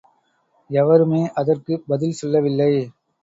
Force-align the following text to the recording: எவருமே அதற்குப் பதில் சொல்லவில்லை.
எவருமே 0.69 1.31
அதற்குப் 1.33 1.83
பதில் 1.87 2.11
சொல்லவில்லை. 2.11 2.71